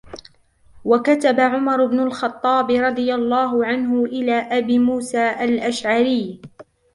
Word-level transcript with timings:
وَكَتَبَ 0.85 1.39
عُمَرُ 1.39 1.85
بْنُ 1.85 1.99
الْخَطَّابِ 1.99 2.71
رَضِيَ 2.71 3.13
اللَّهُ 3.15 3.65
عَنْهُ 3.65 4.05
إلَى 4.05 4.31
أَبِي 4.33 4.79
مُوسَى 4.79 5.35
الْأَشْعَرِيِّ 5.43 6.39